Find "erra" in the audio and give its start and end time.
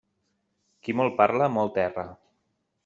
1.87-2.09